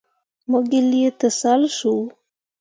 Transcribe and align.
Mo 0.49 0.57
gi 0.69 0.79
lii 0.89 1.11
tǝsal 1.19 1.61
soo. 1.77 2.03